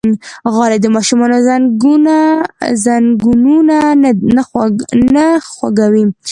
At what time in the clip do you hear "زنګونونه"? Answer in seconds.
2.85-3.77